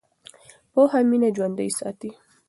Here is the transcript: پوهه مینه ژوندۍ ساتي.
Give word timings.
پوهه 0.73 1.01
مینه 1.09 1.29
ژوندۍ 1.35 1.69
ساتي. 1.77 2.09